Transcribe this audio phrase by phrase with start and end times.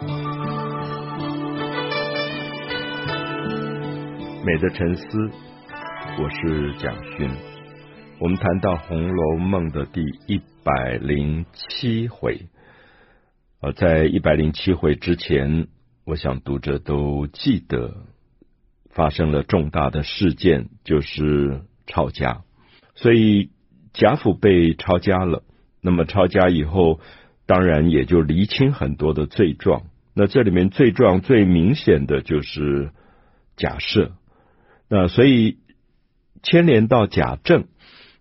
[0.00, 0.06] 美
[4.58, 5.30] 的沉思，
[6.20, 7.28] 我是蒋勋。
[8.20, 12.46] 我们谈到《红楼梦》的第一百零七回，
[13.60, 15.66] 呃，在一百零七回之前，
[16.04, 18.06] 我想读者都记得
[18.90, 22.42] 发生了重大的事件，就是抄家。
[22.94, 23.50] 所以
[23.92, 25.42] 贾府被抄家了，
[25.80, 27.00] 那么抄家以后，
[27.48, 29.84] 当然也就厘清很多的罪状。
[30.14, 32.90] 那这里面罪状最明显的就是
[33.56, 34.12] 假设。
[34.88, 35.56] 那所以
[36.42, 37.64] 牵连到贾政，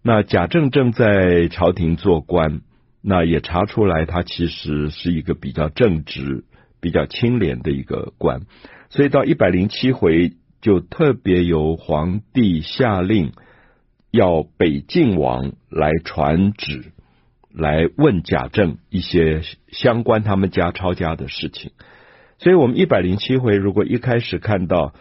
[0.01, 2.61] 那贾政正在朝廷做官，
[3.01, 6.45] 那也查出来他其实是一个比较正直、
[6.79, 8.43] 比较清廉的一个官，
[8.89, 13.33] 所以到一百零七回就特别由皇帝下令
[14.09, 16.93] 要北晋王来传旨，
[17.57, 21.71] 来问贾政一些相关他们家抄家的事情。
[22.37, 24.93] 所以我们一百零七回如果一开始看到。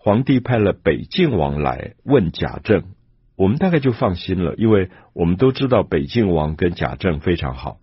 [0.00, 2.84] 皇帝派了北静王来问贾政，
[3.36, 7.78] 我们大概就放心了，因为我们都知道北静王跟贾政非常好。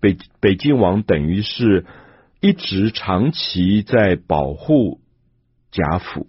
[0.00, 1.84] 北北静王等于是
[2.40, 5.00] 一直长期在保护
[5.72, 6.28] 贾府、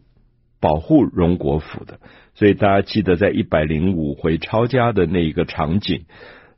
[0.59, 1.99] 保护荣国府的，
[2.33, 6.05] 所以大家记得在一百零五回抄家的那一个场景，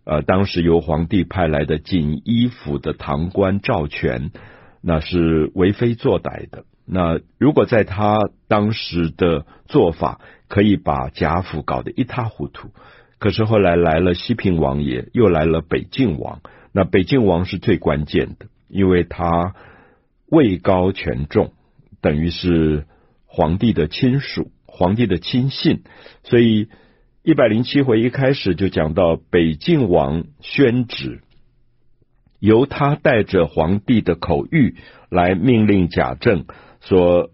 [0.03, 4.31] 呃，当时由皇帝派来的锦衣府的堂官赵全，
[4.81, 6.66] 那是为非作歹的。
[6.85, 12.71] 那如果在他当时的做法，可以把贾府搞得一塌糊涂。
[13.19, 16.41] 可是后来来了西平王爷，又来了北静王。
[16.73, 19.53] 那北静王是最关键的，因为他
[20.25, 21.53] 位高权重，
[22.02, 22.86] 等于是
[23.27, 25.83] 皇帝的亲属、皇帝的亲信。
[26.23, 26.69] 所以
[27.23, 31.22] 一百零七回一开始就讲到北静王宣旨，
[32.39, 34.73] 由他带着皇帝的口谕
[35.08, 36.45] 来命令贾政。
[36.80, 37.30] 说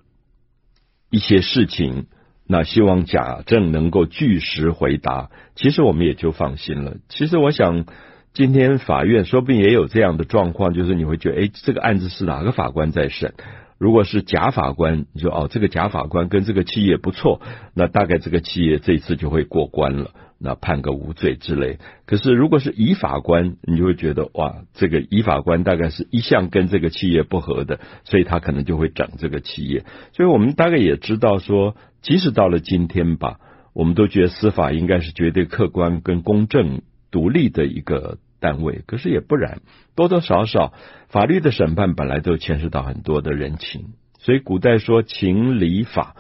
[1.10, 2.08] 一些事情，
[2.46, 5.30] 那希望贾政能够据实回答。
[5.56, 6.98] 其实我们也就放心了。
[7.08, 7.86] 其实我想，
[8.34, 13.36] 今天法院说不定也有这样的状况，就是你会觉得，哎，这个案子是哪个法官在审？
[13.78, 17.42] 如果是假法官，你说哦，这个假法官跟这个企业不错，
[17.74, 20.12] 那大概这个企业这次就会过关了。
[20.40, 29.84] 那判个无罪之类，可是如果是乙法官，你就会觉得哇，这个乙法官大概是一向跟这个企业不合的，所以他可能就会整这个企业。
[30.14, 33.40] 所以我们大概也知道说，即使到了今天吧，
[33.74, 39.60] 我们都觉得司法应该是绝对客观跟公正、独立的一个单位，可是也不然，
[39.94, 40.72] 多多少少
[41.10, 43.88] 法律的审判本来都牵涉到很多的人情，
[44.20, 46.16] 所以古代说情理法。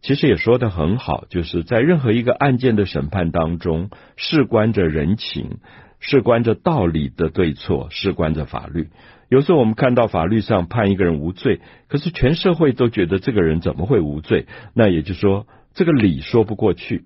[0.00, 5.58] 其实也说得很好，就是在任何一个案件的审判当中，事关着人情，
[6.00, 8.88] 事关着道理的对错，事关着法律。
[9.28, 14.46] 有时候我们看到法律上判一个人无罪，可是全社会都觉得这个人怎么会无罪？
[14.74, 17.04] 那也就说，这个理说不过去。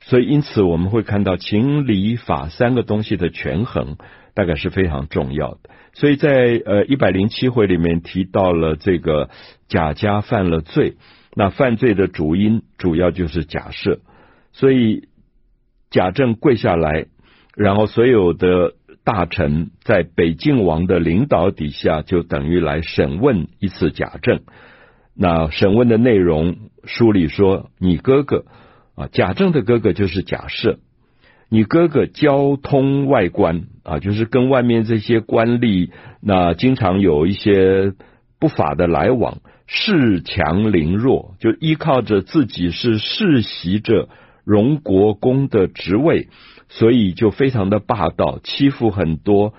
[0.00, 3.96] 所以因此我们会看到情理法三个东西的权衡，
[4.34, 5.70] 大概是非常重要的。
[5.94, 9.30] 所以在呃一百零七回里面提到了这个
[9.68, 10.96] 贾家犯了罪。
[11.38, 14.00] 那犯罪的主因主要就是假设，
[14.52, 15.08] 所以
[15.90, 17.08] 贾政跪下来，
[17.54, 18.72] 然后所有的
[19.04, 24.40] 大臣在北静王的领导底下，就等于来审问一次贾政。
[25.14, 28.46] 那审问的内容，书里说，你哥哥
[28.96, 30.78] 啊，贾政的哥哥就是贾赦，
[31.48, 35.90] 你哥哥交通外官啊，就是跟外面这些官吏，
[36.20, 37.92] 那经常有一些
[38.40, 39.38] 不法的来往。
[39.68, 44.08] 恃强凌弱，就依靠着自己是世袭着
[44.44, 46.28] 荣国公的职位，
[46.68, 49.54] 所以就非常的霸道，欺负很多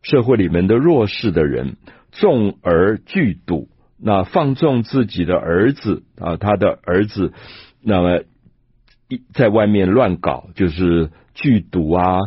[0.00, 1.76] 社会里面的弱势的人，
[2.10, 3.68] 纵而拒赌，
[3.98, 7.34] 那放纵自己的儿子啊，他的儿子
[7.82, 8.22] 那么
[9.32, 12.18] 在外面乱搞，就是拒赌啊、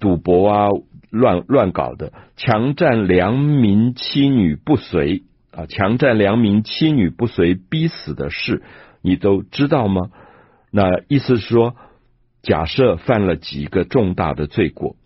[0.00, 0.68] 赌博啊、
[1.10, 5.22] 乱乱搞的，强占良民妻女不随。
[5.52, 8.62] 啊，强占良民妻女不随，逼死的事，
[9.02, 10.10] 你都知道吗？
[10.70, 11.76] 那意思是说，
[12.40, 14.96] 假设犯了几个重大的罪过。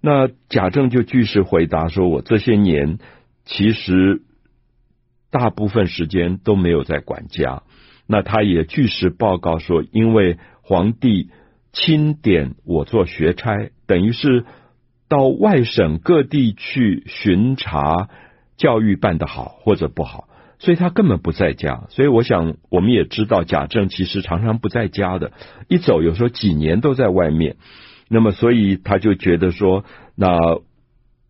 [0.00, 2.96] 那贾政就据实回答说：“我这些年
[3.44, 4.22] 其实
[5.30, 7.62] 大部分时间都没有在管家。”
[8.08, 10.38] 那他也据实报告说：“因为
[10.70, 11.30] 皇帝
[11.72, 14.44] 钦点我做学差，等于是
[15.08, 18.08] 到外省各地去巡查。”
[18.56, 20.28] 教育办得好或者不好，
[20.58, 21.86] 所以他根本不在家。
[21.88, 25.32] 所以我想，我们也知道贾政其实常常不在家的，
[25.66, 27.56] 一走有时候几年都在外面。
[28.10, 30.60] 那么，所以他就觉得说，那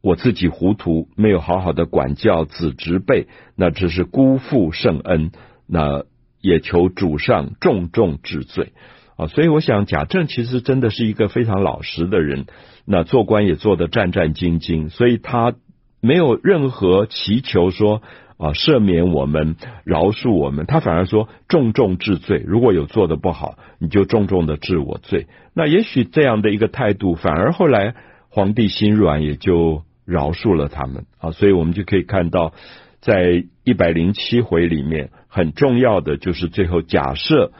[0.02, 5.30] 我自己糊涂，没有好好的管教子侄辈，那只是辜负圣恩。
[5.68, 6.02] 那
[6.40, 8.72] 也求主上重重治罪
[9.20, 9.26] 啊！
[9.26, 12.46] 所以我想贾政其实真的是一个非常老实的人，
[12.86, 15.54] 那做官也做得战战兢兢，所以他
[16.00, 18.02] 没有任何祈求说
[18.38, 22.42] 啊赦免我们、饶恕我们，他反而说重重治罪。
[22.46, 25.26] 如果有做得不好，你就重重的治我罪。
[25.54, 27.94] 那也许这样的一个态度，反而后来
[28.28, 29.82] 皇帝心软，也就。
[30.06, 32.52] 饶恕了他们啊，所以我们就可以看到，
[33.00, 37.52] 在一百零七回里面，很重要的就是最后假设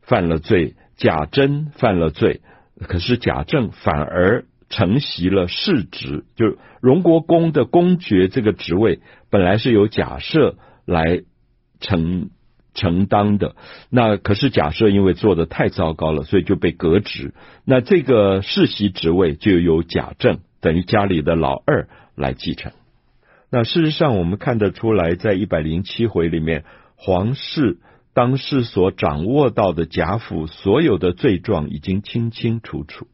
[0.00, 2.42] 犯了罪，贾珍犯了罪，
[2.78, 9.00] 可是贾政反而承袭了世职，就是荣国公的公爵这个职位，
[9.30, 11.22] 本来是由贾赦来
[11.80, 12.28] 承
[12.74, 13.56] 承担的，
[13.88, 17.32] 那可是贾赦因为做得太糟糕了，所以就被革职，
[17.64, 20.40] 那这个世袭职位就由贾政。
[20.60, 22.72] 等于家里的老二来继承。
[23.50, 26.64] 那事实上，我们看得出来，在一百零七回里面，
[26.96, 27.78] 皇室
[28.12, 33.06] 当时所掌握到的贾府所有的罪状已经清清楚楚。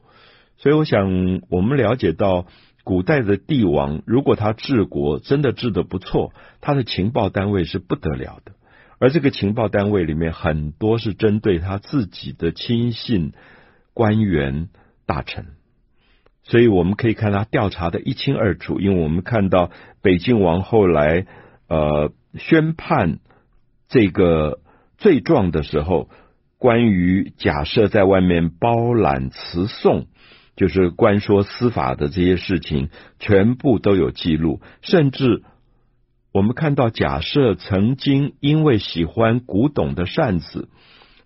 [0.58, 2.46] 所以，我想我们了解到，
[2.82, 8.52] 古代的帝王如果他治国真的治得不错，他的情报单位是不得了的。
[8.98, 13.34] 而这个情报单位里面很多是针对他自己的亲信、
[13.92, 14.70] 官员、
[15.04, 15.48] 大臣。
[16.42, 19.70] 所以我们可以看他调查的一清二楚，因为我们看到
[20.00, 21.26] 北静王后来
[21.68, 23.18] 呃宣判
[23.88, 24.60] 这个
[24.98, 26.08] 罪状的时候，
[26.58, 30.06] 关于贾赦在外面包揽词讼，
[30.56, 34.60] 就是关说司法的这些事情，全部都有记录。
[34.82, 35.42] 甚至
[36.32, 40.68] 我们看到贾赦曾经因为喜欢古董的扇子，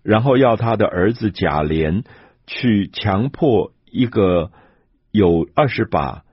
[0.03, 2.03] 然后要他的儿子贾琏
[2.47, 4.51] 去强迫一个。
[5.13, 6.23] 有二十把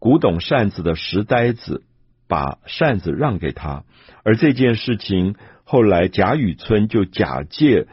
[0.00, 1.84] 古董扇子的石呆子，
[2.26, 3.84] 把扇子让给他，
[4.24, 7.86] 而这件事情后来贾雨村就假借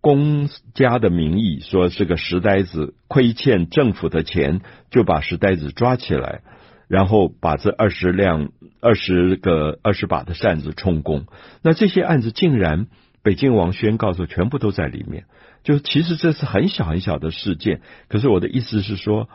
[0.00, 4.60] 公家的名义，说是个石呆子亏欠政府的钱，
[4.90, 6.42] 就把石呆子抓起来，
[6.86, 8.50] 然后把这二十辆、
[8.80, 11.26] 二十个、二十把的扇子充公。
[11.62, 12.86] 那这些案子竟然
[13.22, 15.24] 北京王宣告说，全部都在里面。
[15.64, 19.28] 就其实这是很小很小的事件，可是我的意思是说，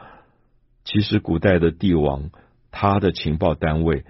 [0.86, 2.29] 其实古代的帝王
[2.71, 4.06] 他的情报单位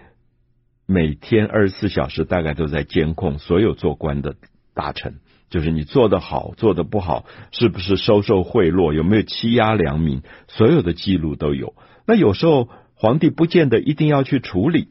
[0.86, 4.36] 每天二十四小时大概都在监控所有做官的
[4.74, 5.16] 大臣，
[5.50, 11.74] 就是你做得好做得不好，是不是收受贿赂，有没有欺压良民，所有的记录都有。
[12.06, 14.90] 那有时候皇帝不见得一定要去处理。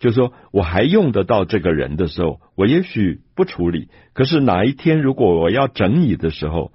[0.00, 3.88] 就说，我还用得到这个人的时候，我也许不处理。
[4.12, 6.70] 可是哪一天如果我要整你的时候，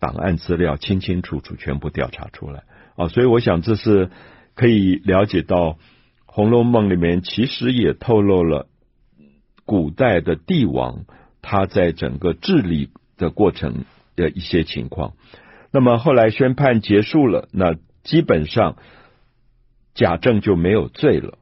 [0.00, 2.62] 档案资料清清楚楚全部调查出来
[2.96, 3.08] 啊！
[3.08, 4.10] 所以我想这是
[4.54, 5.72] 可以了解到
[6.36, 8.68] 《红楼梦》里面其实也透露了
[9.64, 11.06] 古代的帝王
[11.40, 13.86] 他在整个治理的过程
[14.16, 15.14] 的一些情况。
[15.72, 18.76] 那么后来宣判结束了，那基本上
[19.94, 21.38] 贾政就没有罪了。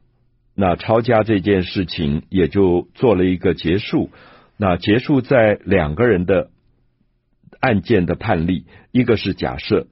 [0.54, 4.12] 那抄家这件事情也就做了一个结束。
[4.56, 6.50] 那结束在两个人的
[7.58, 9.88] 案件的判例，一个是假设，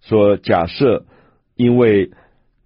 [0.00, 1.04] 说假设
[1.56, 2.12] 因为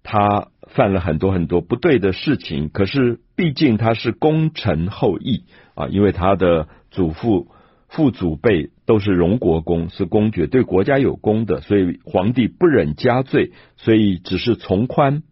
[0.03, 5.43] 他犯了很多很多不对的事情，可是毕竟他是功臣后裔
[5.75, 7.47] 啊，因为他的祖父、
[7.87, 15.23] 父祖辈都是荣国公，是公爵，对国家有功的，所以皇帝不忍加罪，所以只是从宽。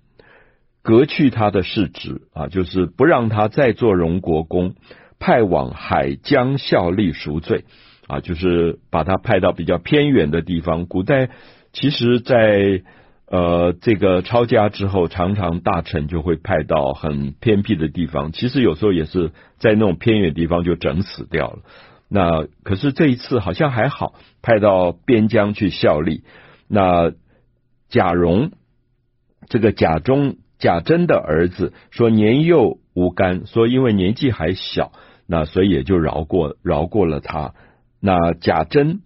[0.81, 4.75] 革去他的世职啊，就是不让他再做荣国公，
[5.19, 7.65] 派往海疆效力赎罪
[8.07, 10.85] 啊，就是把他派到比较偏远的地方。
[10.85, 11.29] 古代
[11.73, 12.81] 其实在，
[13.29, 21.59] 呃这个抄家之后，常常大臣就会派到很偏僻的地方，其实有时候也是在那种偏远地方就整死掉了。
[22.09, 26.23] 那可是这一次好像还好，派到边疆去效力。
[26.67, 27.11] 那
[27.89, 28.51] 贾蓉
[29.47, 30.37] 这个贾中。
[30.61, 34.91] 贾珍的儿子说年幼无干，说因为年纪还小，
[35.25, 37.53] 那所以也就饶过饶过了他。
[38.01, 38.99] 那贾珍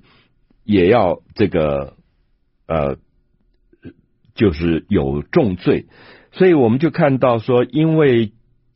[0.63, 1.93] 也要这个
[2.65, 2.97] 呃，
[4.35, 5.85] 就是有重罪，
[6.31, 8.33] 所以我们就看到说，因为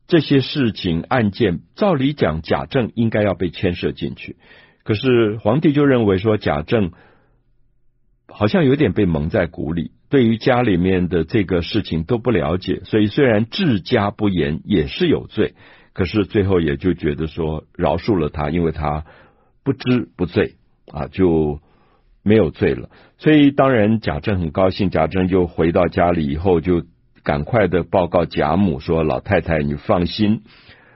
[0.07, 4.37] 这些事情案件，照理讲贾政应该要被牵涉进去，
[4.83, 6.91] 可是皇帝就认为说贾政
[8.27, 9.91] 好像有点被蒙在鼓里。
[10.09, 15.55] 对于家里面的这个事情都不了解，所以虽然治家不严也是有罪，
[15.93, 19.05] 可是最后也就觉得说饶恕了他，因为他
[19.63, 20.55] 不知不罪。
[20.89, 21.59] 啊，就
[22.27, 22.89] 没有罪了。
[23.17, 26.83] 所以当然贾政很高兴，贾政就回到家里以后就
[27.23, 30.43] 赶快的报告贾母说：“老太太，你放心，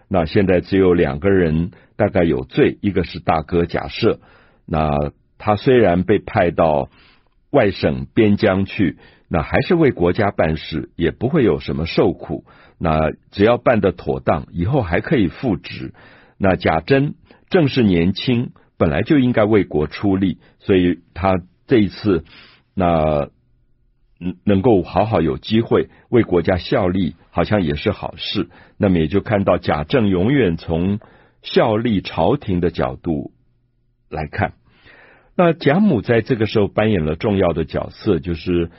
[0.07, 4.19] 那现在只有两个人大概有罪，一个是大哥贾赦，
[4.65, 4.89] 那
[5.37, 6.89] 他虽然被派到
[7.49, 8.97] 外省边疆去，
[9.27, 12.45] 那还是为国家办事，也不会有什么受苦。
[12.77, 15.93] 那只要办得妥当，以后还可以复职。
[16.37, 17.15] 那贾珍
[17.49, 22.25] 正是年轻，本来就应该为国出力，所以他这一次
[22.73, 23.29] 那
[24.19, 28.49] 嗯。”能够好好有机会为国家效力，好像也是好事。
[28.77, 30.99] 那么也就看到贾政永远从
[31.41, 33.31] 效力朝廷的角度
[34.09, 34.53] 来看。
[35.35, 38.69] 那贾母在这个时候扮演了重要的角色，就是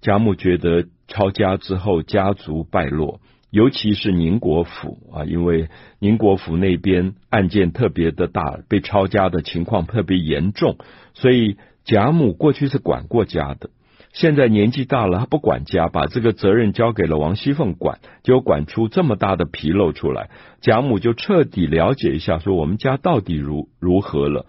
[0.00, 10.76] 贾母觉得抄家之后家族败落，尤其是宁国府啊，因为宁国府那边案件特别的大，被抄家的情况特别严重，
[11.14, 13.70] 所以贾母过去是管过家的。
[14.12, 20.30] 现在年纪大了，他不管家，把这个责任交给了王熙凤管，就管出这么大的纰漏出来。
[20.60, 24.46] 贾母就彻底了解一下，说我们家到底如如何了？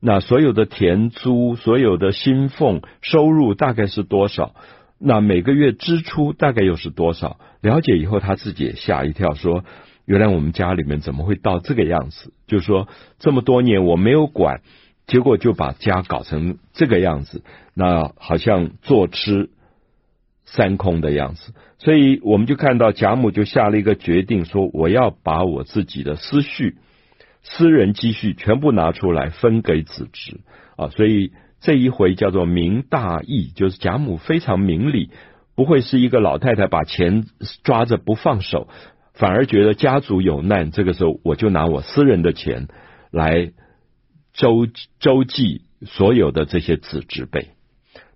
[0.00, 4.54] 那所有的田租、所有的薪俸收入大概是多少？
[4.98, 7.38] 那每个月支出大概又是多少？
[7.60, 9.64] 了解以后，他自己也吓一跳，说
[10.04, 12.32] 原来我们家里面怎么会到这个样子？
[12.46, 12.88] 就说
[13.18, 14.60] 这么多年我没有管。
[15.06, 19.48] 结果就把家搞成这个样子，那好像坐吃
[20.44, 21.54] 山空的样子。
[21.78, 26.76] 所以我们就看到贾母就下了一个决定，说我要把我自己的私蓄、
[27.42, 30.40] 私人积蓄全部拿出来分给子侄
[30.76, 30.90] 啊。
[30.90, 35.10] 所以这一回叫做明大义，就是贾母非常明理，
[35.54, 37.24] 不会是一个老太太把钱
[37.64, 38.68] 抓着不放手，
[39.14, 42.68] 反而觉得家族有难，这个时候我就拿我私人的钱
[43.10, 43.52] 来。
[44.34, 44.68] 周
[45.00, 47.48] 周济所有的这些子侄辈，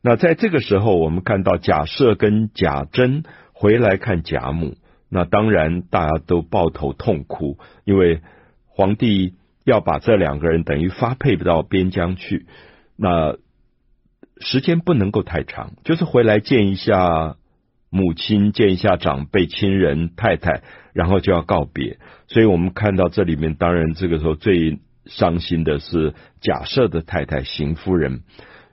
[0.03, 4.77] 那在这个时候，我们看到贾赦跟贾珍回来看贾母，
[5.09, 8.21] 那当然大家都抱头痛哭，因为
[8.69, 9.35] 皇帝
[9.65, 12.47] 要把这两个人等于发配到边疆去，
[12.97, 13.37] 那
[14.41, 17.37] 时间不能够太长，就是回来见一下
[17.91, 24.81] 母亲，见一下长辈亲人太太，然后就要告别，所以我们看到这里面，当然这个时候最。
[25.05, 28.23] 伤心的是贾赦的太太邢夫人，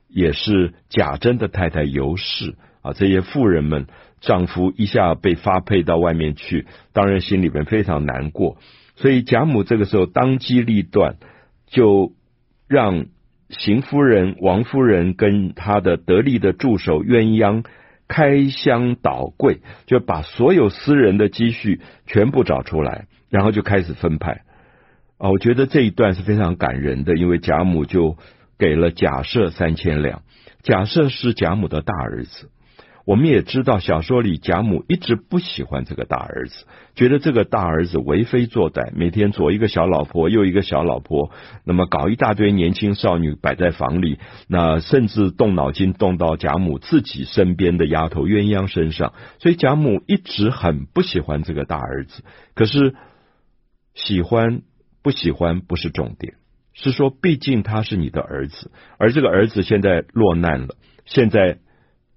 [0.07, 2.93] 也是贾珍的太太尤氏啊。
[2.93, 3.87] 这些妇人们，
[4.21, 8.59] 丈夫一下被发配到外面去，当然心里面非常难过。
[8.95, 11.15] 所以贾母这个时候当机立断，
[11.65, 12.13] 就
[12.67, 13.07] 让
[13.49, 17.65] 邢夫人、王夫人跟他的得力的助手鸳鸯
[18.07, 24.41] 开箱倒柜，就把所有私人的积蓄全部找出来，然后就开始分派。
[25.17, 28.17] 啊，我觉得这一段是非常感人的，因为贾母就
[28.57, 30.21] 给了贾赦三千两。
[30.61, 32.49] 贾赦是贾母的大儿子，
[33.09, 41.31] 我们也知道小说里贾母一直不喜欢这个大儿子，觉得这个大儿子为非作歹，每天左一个小老婆，右一个小老婆，
[41.65, 52.23] 那么搞一大堆年轻少女摆在房里，那甚至动脑筋动到贾母自己身边的丫头鸳鸯身上，所以贾母一直很不喜欢这个大儿子。
[52.53, 52.93] 可是
[53.95, 54.61] 喜欢。
[55.01, 56.33] 不喜欢不是重点，
[56.73, 60.75] 是说毕竟他是你的儿子，而这个儿子现在落难了，
[61.05, 61.59] 现在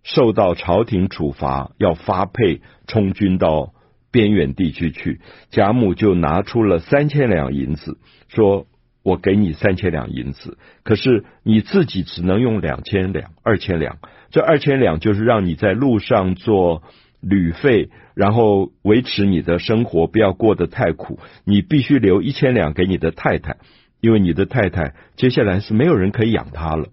[0.03, 3.73] 受到朝廷处罚，要发配充军到
[4.11, 5.21] 边远地区去。
[5.51, 8.67] 贾母就拿出了三千两银子，说
[9.03, 13.99] ：“我给你三千两银子，可是你自己只能用两千两、二千两。
[14.31, 16.83] 这二千两就是让你在路上做。”
[17.25, 21.21] 旅费，然后维持你的生活，不要过得太苦。
[21.45, 23.59] 你必须留一千两给你的太太，
[24.01, 26.89] 因为你的太太接下来是没有人可以养她了。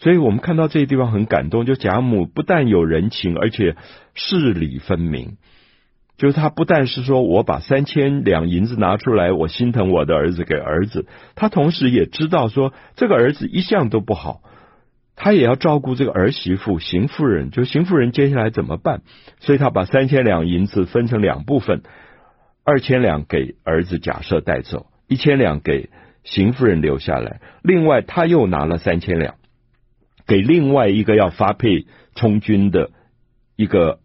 [0.00, 3.76] 所以我们看到这个地方很感动，就贾母不但有人情，而且
[4.14, 5.36] 事理分明。
[6.16, 14.42] 就是他不但是说我把三千两银子拿出来，我心疼我的儿子给儿子，他同时也知道说这个儿子一向都不好。
[15.16, 19.02] 他也要照顾这个儿媳妇邢夫人，就邢夫人接下来怎么办？
[19.38, 21.82] 所以他把三千两银子分成两部分，
[22.64, 25.90] 二千两给儿子贾赦带走，一千两给
[26.24, 27.40] 邢夫人留下来。
[27.62, 29.34] 另外，他又拿了三千两
[30.30, 32.92] 给另外一个要发配充军的
[33.56, 33.98] 一个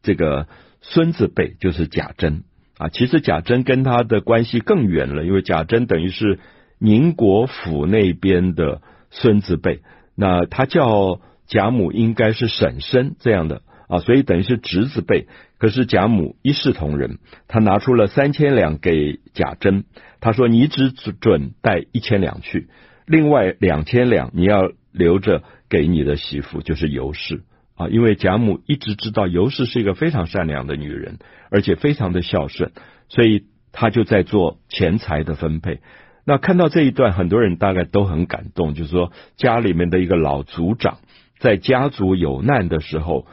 [0.00, 0.48] 这个
[0.80, 2.44] 孙子辈，就是贾珍
[2.78, 2.88] 啊。
[2.88, 6.38] 其实贾珍跟他的关系更远了，因为贾珍等于是
[6.78, 9.82] 宁国府那边的孙子辈。
[10.14, 15.26] 那他叫贾母，应该是婶婶这样的啊，所以等于是侄子辈。
[15.58, 19.84] 可是贾母一视同仁，他拿出了三千两给贾珍，
[20.20, 22.68] 他说：“你只准带一千两去，
[23.06, 27.44] 另外两千两你要留着给你的媳妇，就是尤氏
[27.76, 31.18] 啊，因为贾母一直知道尤氏是一个非常善良的女人，
[31.50, 32.72] 而且非常的孝顺，
[33.08, 35.80] 所以她就在做钱财的分配。
[36.24, 40.98] 那看到这一段，很多人大概都很感动，就是说家里面的一个老族长，
[41.38, 43.26] 在家族有难的时候，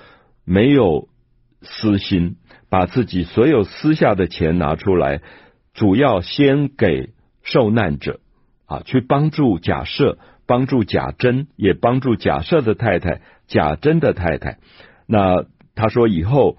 [0.46, 1.10] 没有
[1.62, 2.38] 私心，
[2.70, 5.22] 把自己所有私下的钱拿出来，
[5.74, 7.10] 主要先给
[7.44, 8.22] 受难者
[8.66, 14.60] 啊，去帮助假设，帮助贾珍，也帮助贾赦的太太贾珍的太太。
[15.08, 16.58] 那他说以后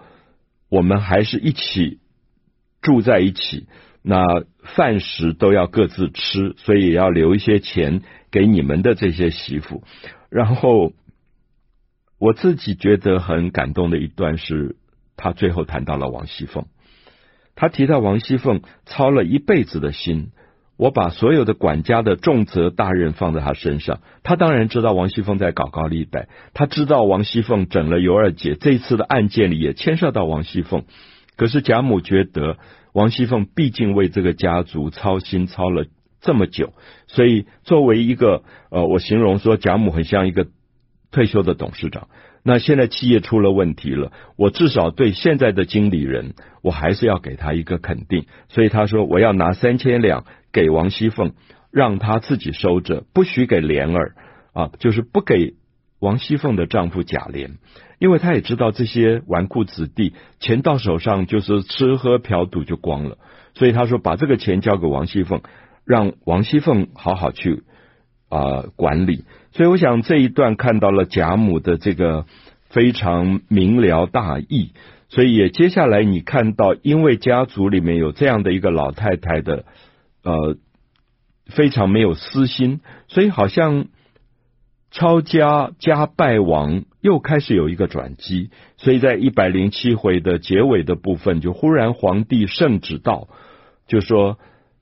[0.69, 2.00] 我们还是一起
[2.83, 3.66] 住在一起，
[4.02, 9.83] 那饭食都要各自吃，所以也要留一些钱给你们的这些媳妇，
[10.31, 10.93] 然后。
[12.19, 14.76] 我自己觉得很感动的一段是，
[15.19, 16.64] 他最后谈到了王熙凤，
[17.55, 20.31] 他提到王熙凤操了一辈子的心，
[20.76, 30.85] 我把所有的管家的重责大任放在他身上，他当然知道王熙凤在搞高利贷，他知道王熙凤整了尤二姐，这次的案件里也牵涉到王熙凤，
[31.37, 32.59] 可是贾母觉得
[32.92, 35.87] 王熙凤毕竟为这个家族操心操了
[36.21, 36.73] 这么久，
[37.06, 40.47] 所以作为一个呃，我形容说贾母很像一个。
[41.12, 42.09] 退休的董事长，
[42.42, 48.26] 那现在企业出了问题了，我至少对现在的经理人，我还是要给他一个肯定。
[48.49, 50.25] 所以他说，我要拿三千两
[50.56, 51.32] 给王熙凤，
[51.70, 54.14] 让她自己收着，不许给莲儿
[54.54, 55.52] 啊，就是不给
[55.98, 57.56] 王熙凤的丈夫贾琏，
[57.98, 63.18] 因为他也知道这些纨绔子弟钱到手上就是吃喝嫖赌就光了，
[63.54, 65.42] 所以他说把这个钱交给王熙凤，
[65.84, 67.64] 让王熙凤好好去
[68.30, 69.25] 啊、管理。
[69.52, 72.26] 所以我想这一段看到了贾母的这个
[72.68, 74.72] 非常明了大义，
[75.08, 79.64] 所以也接下来你看到，因为家族里面有这样的一个老太太的
[80.26, 80.56] 呃
[81.47, 83.87] 非常没有私心，所以好像
[84.90, 93.28] 抄家家败亡又开始有一个转机，所以在一百零七回的结尾的部分，就忽然皇帝圣旨到，
[93.87, 94.38] 就说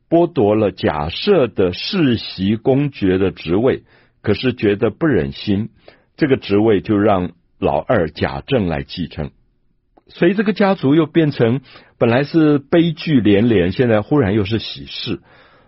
[0.08, 3.82] 剥夺了假设的世袭公爵的职位。
[4.22, 5.68] 可是觉得不忍心，
[6.16, 9.32] 这个职位就让老二贾政来继承，
[10.08, 11.60] 所以这个家族又变成
[11.98, 15.20] 本来是悲剧连连，现在忽然又是喜事。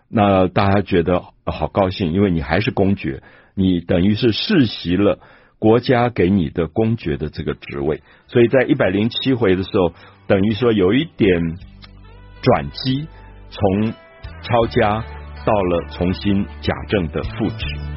[0.08, 3.22] 那大家觉得好高兴，因为你还是公爵，
[3.54, 5.18] 你等于是世袭了
[5.58, 8.02] 国家给你的公爵的这个职位。
[8.28, 9.92] 所以在一百零七回的时候，
[10.26, 11.40] 等于说有一点
[12.42, 13.08] 转机，
[13.50, 13.92] 从
[14.42, 15.04] 抄家
[15.44, 17.95] 到了重新假政的复职。